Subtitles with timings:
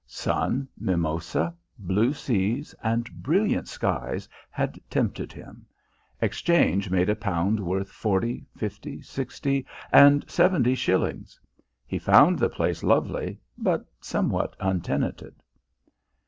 [0.07, 5.67] Sun, mimosa, blue seas and brilliant skies had tempted him;
[6.23, 11.39] exchange made a pound worth forty, fifty, sixty and seventy shillings.
[11.85, 15.35] He found the place lovely, but somewhat untenanted.